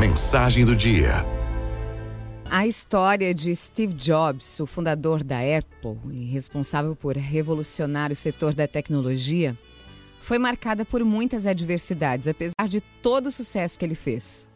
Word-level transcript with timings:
Mensagem 0.00 0.64
do 0.64 0.74
dia. 0.74 1.10
A 2.50 2.66
história 2.66 3.34
de 3.34 3.54
Steve 3.54 3.92
Jobs, 3.92 4.58
o 4.58 4.66
fundador 4.66 5.22
da 5.22 5.40
Apple 5.40 5.98
e 6.10 6.24
responsável 6.24 6.96
por 6.96 7.18
revolucionar 7.18 8.10
o 8.10 8.16
setor 8.16 8.54
da 8.54 8.66
tecnologia, 8.66 9.58
foi 10.22 10.38
marcada 10.38 10.86
por 10.86 11.04
muitas 11.04 11.46
adversidades, 11.46 12.28
apesar 12.28 12.66
de 12.66 12.80
todo 12.80 13.26
o 13.26 13.30
sucesso 13.30 13.78
que 13.78 13.84
ele 13.84 13.94
fez. 13.94 14.48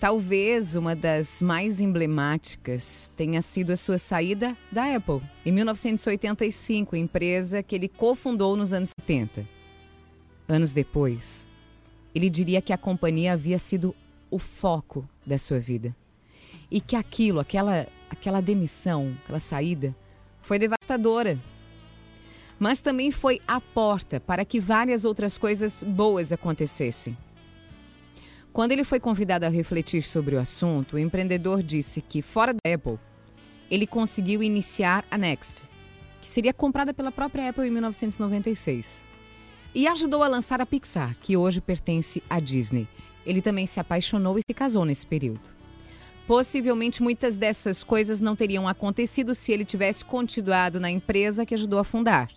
Talvez 0.00 0.74
uma 0.74 0.96
das 0.96 1.42
mais 1.42 1.78
emblemáticas 1.78 3.12
tenha 3.14 3.42
sido 3.42 3.72
a 3.72 3.76
sua 3.76 3.98
saída 3.98 4.56
da 4.72 4.96
Apple, 4.96 5.20
em 5.44 5.52
1985, 5.52 6.96
empresa 6.96 7.62
que 7.62 7.74
ele 7.74 7.88
cofundou 7.88 8.56
nos 8.56 8.72
anos 8.72 8.88
70. 8.98 9.46
Anos 10.48 10.72
depois, 10.72 11.46
ele 12.14 12.30
diria 12.30 12.62
que 12.62 12.72
a 12.72 12.78
companhia 12.78 13.34
havia 13.34 13.58
sido 13.58 13.94
o 14.30 14.38
foco 14.38 15.08
da 15.26 15.38
sua 15.38 15.58
vida 15.58 15.94
e 16.70 16.80
que 16.80 16.96
aquilo, 16.96 17.40
aquela, 17.40 17.86
aquela 18.10 18.40
demissão, 18.40 19.16
aquela 19.22 19.38
saída, 19.38 19.94
foi 20.42 20.58
devastadora. 20.58 21.38
Mas 22.58 22.80
também 22.80 23.10
foi 23.10 23.40
a 23.46 23.60
porta 23.60 24.18
para 24.18 24.44
que 24.44 24.58
várias 24.58 25.04
outras 25.04 25.36
coisas 25.36 25.82
boas 25.82 26.32
acontecessem. 26.32 27.16
Quando 28.52 28.72
ele 28.72 28.84
foi 28.84 28.98
convidado 28.98 29.44
a 29.44 29.50
refletir 29.50 30.04
sobre 30.04 30.34
o 30.34 30.40
assunto, 30.40 30.96
o 30.96 30.98
empreendedor 30.98 31.62
disse 31.62 32.00
que, 32.00 32.22
fora 32.22 32.54
da 32.54 32.74
Apple, 32.74 32.98
ele 33.70 33.86
conseguiu 33.86 34.42
iniciar 34.42 35.04
a 35.10 35.18
Next, 35.18 35.64
que 36.22 36.30
seria 36.30 36.54
comprada 36.54 36.94
pela 36.94 37.12
própria 37.12 37.50
Apple 37.50 37.66
em 37.66 37.70
1996 37.70 39.06
e 39.74 39.86
ajudou 39.86 40.22
a 40.22 40.28
lançar 40.28 40.58
a 40.58 40.64
Pixar, 40.64 41.14
que 41.20 41.36
hoje 41.36 41.60
pertence 41.60 42.22
à 42.30 42.40
Disney. 42.40 42.88
Ele 43.26 43.42
também 43.42 43.66
se 43.66 43.80
apaixonou 43.80 44.38
e 44.38 44.42
se 44.48 44.54
casou 44.54 44.84
nesse 44.84 45.06
período. 45.06 45.56
Possivelmente 46.26 47.02
muitas 47.02 47.36
dessas 47.36 47.84
coisas 47.84 48.20
não 48.20 48.34
teriam 48.34 48.66
acontecido 48.66 49.34
se 49.34 49.52
ele 49.52 49.64
tivesse 49.64 50.04
continuado 50.04 50.80
na 50.80 50.90
empresa 50.90 51.44
que 51.44 51.54
ajudou 51.54 51.78
a 51.78 51.84
fundar. 51.84 52.30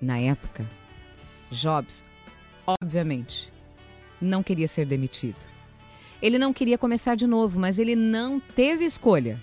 Na 0.00 0.18
época, 0.18 0.68
Jobs, 1.50 2.04
obviamente, 2.66 3.52
não 4.20 4.42
queria 4.42 4.68
ser 4.68 4.84
demitido. 4.84 5.38
Ele 6.20 6.38
não 6.38 6.52
queria 6.52 6.78
começar 6.78 7.14
de 7.14 7.26
novo, 7.26 7.58
mas 7.58 7.78
ele 7.78 7.94
não 7.94 8.40
teve 8.40 8.84
escolha. 8.84 9.40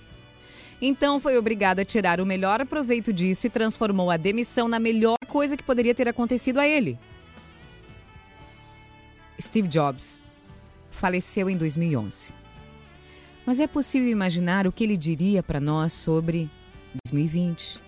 Então 0.82 1.20
foi 1.20 1.38
obrigado 1.38 1.80
a 1.80 1.86
tirar 1.86 2.20
o 2.20 2.26
melhor 2.26 2.66
proveito 2.66 3.14
disso 3.14 3.48
e 3.48 3.50
transformou 3.50 4.12
a 4.12 4.18
demissão 4.18 4.68
na 4.68 4.80
melhor 4.80 5.16
coisa 5.28 5.56
que 5.56 5.64
poderia 5.64 5.96
ter 5.96 6.10
acontecido 6.10 6.60
a 6.60 6.68
ele. 6.68 7.00
Steve 9.42 9.68
Jobs 9.68 10.22
faleceu 10.92 11.50
em 11.50 11.58
2011. 11.58 12.34
Mas 13.46 13.60
é 13.60 13.68
possível 13.68 14.10
imaginar 14.10 14.66
o 14.66 14.72
que 14.72 14.84
ele 14.84 14.96
diria 14.96 15.44
para 15.44 15.60
nós 15.60 15.92
sobre 15.92 16.50
2020, 17.06 17.80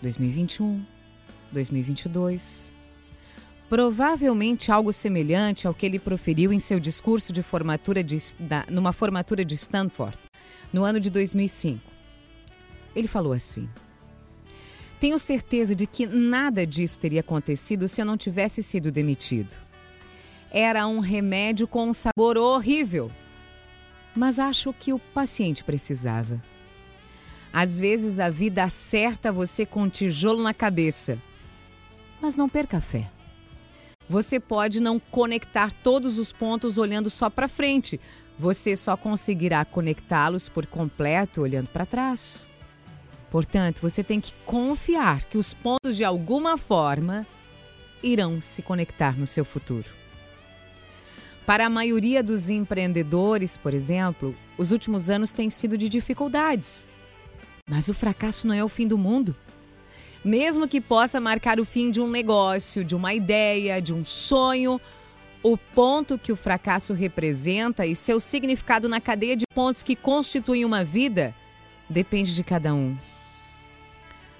2021, 0.00 0.84
2022. 1.52 2.72
Provavelmente 3.68 4.72
algo 4.72 4.92
semelhante 4.92 5.66
ao 5.66 5.74
que 5.74 5.84
ele 5.84 5.98
proferiu 5.98 6.52
em 6.52 6.58
seu 6.58 6.80
discurso 6.80 7.34
de 7.34 7.42
formatura 7.42 8.02
de, 8.02 8.16
da, 8.40 8.64
numa 8.70 8.94
formatura 8.94 9.44
de 9.44 9.54
Stanford, 9.56 10.16
no 10.72 10.84
ano 10.84 10.98
de 10.98 11.10
2005. 11.10 11.82
Ele 12.96 13.06
falou 13.06 13.34
assim: 13.34 13.68
Tenho 14.98 15.18
certeza 15.18 15.74
de 15.74 15.86
que 15.86 16.06
nada 16.06 16.66
disso 16.66 16.98
teria 16.98 17.20
acontecido 17.20 17.86
se 17.88 18.00
eu 18.00 18.06
não 18.06 18.16
tivesse 18.16 18.62
sido 18.62 18.90
demitido. 18.90 19.67
Era 20.50 20.86
um 20.86 20.98
remédio 20.98 21.68
com 21.68 21.88
um 21.88 21.94
sabor 21.94 22.38
horrível, 22.38 23.10
mas 24.14 24.38
acho 24.38 24.72
que 24.72 24.92
o 24.92 24.98
paciente 24.98 25.62
precisava. 25.62 26.42
Às 27.52 27.78
vezes 27.78 28.18
a 28.18 28.30
vida 28.30 28.64
acerta 28.64 29.32
você 29.32 29.66
com 29.66 29.82
um 29.82 29.88
tijolo 29.88 30.42
na 30.42 30.54
cabeça, 30.54 31.20
mas 32.20 32.34
não 32.34 32.48
perca 32.48 32.78
a 32.78 32.80
fé. 32.80 33.10
Você 34.08 34.40
pode 34.40 34.80
não 34.80 34.98
conectar 34.98 35.70
todos 35.70 36.18
os 36.18 36.32
pontos 36.32 36.78
olhando 36.78 37.10
só 37.10 37.28
para 37.28 37.46
frente, 37.46 38.00
você 38.38 38.74
só 38.74 38.96
conseguirá 38.96 39.64
conectá-los 39.64 40.48
por 40.48 40.64
completo 40.64 41.42
olhando 41.42 41.68
para 41.68 41.84
trás. 41.84 42.48
Portanto, 43.30 43.82
você 43.82 44.02
tem 44.02 44.20
que 44.20 44.32
confiar 44.46 45.24
que 45.24 45.36
os 45.36 45.52
pontos, 45.52 45.96
de 45.96 46.04
alguma 46.04 46.56
forma, 46.56 47.26
irão 48.02 48.40
se 48.40 48.62
conectar 48.62 49.18
no 49.18 49.26
seu 49.26 49.44
futuro. 49.44 49.97
Para 51.48 51.64
a 51.64 51.70
maioria 51.70 52.22
dos 52.22 52.50
empreendedores, 52.50 53.56
por 53.56 53.72
exemplo, 53.72 54.36
os 54.58 54.70
últimos 54.70 55.08
anos 55.08 55.32
têm 55.32 55.48
sido 55.48 55.78
de 55.78 55.88
dificuldades. 55.88 56.86
Mas 57.66 57.88
o 57.88 57.94
fracasso 57.94 58.46
não 58.46 58.54
é 58.54 58.62
o 58.62 58.68
fim 58.68 58.86
do 58.86 58.98
mundo. 58.98 59.34
Mesmo 60.22 60.68
que 60.68 60.78
possa 60.78 61.18
marcar 61.18 61.58
o 61.58 61.64
fim 61.64 61.90
de 61.90 62.02
um 62.02 62.06
negócio, 62.06 62.84
de 62.84 62.94
uma 62.94 63.14
ideia, 63.14 63.80
de 63.80 63.94
um 63.94 64.04
sonho, 64.04 64.78
o 65.42 65.56
ponto 65.56 66.18
que 66.18 66.30
o 66.30 66.36
fracasso 66.36 66.92
representa 66.92 67.86
e 67.86 67.96
seu 67.96 68.20
significado 68.20 68.86
na 68.86 69.00
cadeia 69.00 69.34
de 69.34 69.46
pontos 69.54 69.82
que 69.82 69.96
constituem 69.96 70.66
uma 70.66 70.84
vida 70.84 71.34
depende 71.88 72.34
de 72.34 72.44
cada 72.44 72.74
um. 72.74 72.94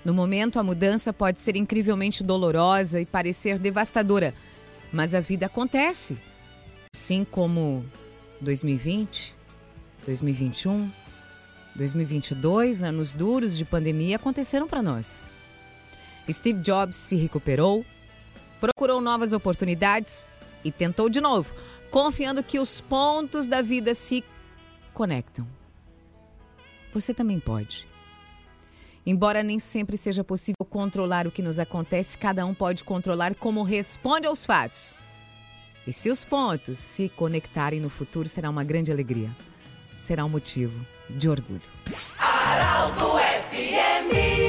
No 0.04 0.12
momento, 0.12 0.60
a 0.60 0.62
mudança 0.62 1.10
pode 1.10 1.40
ser 1.40 1.56
incrivelmente 1.56 2.22
dolorosa 2.22 3.00
e 3.00 3.06
parecer 3.06 3.58
devastadora, 3.58 4.34
mas 4.92 5.14
a 5.14 5.20
vida 5.20 5.46
acontece. 5.46 6.18
Assim 6.94 7.24
como 7.24 7.84
2020, 8.40 9.34
2021, 10.06 10.90
2022, 11.74 12.82
anos 12.82 13.12
duros 13.12 13.56
de 13.56 13.64
pandemia 13.64 14.16
aconteceram 14.16 14.66
para 14.66 14.82
nós. 14.82 15.28
Steve 16.30 16.60
Jobs 16.60 16.96
se 16.96 17.16
recuperou, 17.16 17.84
procurou 18.60 19.00
novas 19.00 19.32
oportunidades 19.32 20.28
e 20.64 20.72
tentou 20.72 21.08
de 21.08 21.20
novo, 21.20 21.54
confiando 21.90 22.42
que 22.42 22.58
os 22.58 22.80
pontos 22.80 23.46
da 23.46 23.62
vida 23.62 23.94
se 23.94 24.24
conectam. 24.92 25.46
Você 26.92 27.14
também 27.14 27.38
pode. 27.38 27.86
Embora 29.06 29.42
nem 29.42 29.58
sempre 29.58 29.96
seja 29.96 30.22
possível 30.22 30.66
controlar 30.68 31.26
o 31.26 31.30
que 31.30 31.42
nos 31.42 31.58
acontece, 31.58 32.18
cada 32.18 32.44
um 32.44 32.54
pode 32.54 32.84
controlar 32.84 33.34
como 33.34 33.62
responde 33.62 34.26
aos 34.26 34.44
fatos. 34.44 34.94
E 35.88 35.92
se 35.94 36.10
os 36.10 36.22
pontos 36.22 36.80
se 36.80 37.08
conectarem 37.08 37.80
no 37.80 37.88
futuro, 37.88 38.28
será 38.28 38.50
uma 38.50 38.62
grande 38.62 38.92
alegria. 38.92 39.30
Será 39.96 40.22
um 40.22 40.28
motivo 40.28 40.86
de 41.08 41.30
orgulho. 41.30 41.62
Araldo 42.18 43.14
FMI 43.48 44.47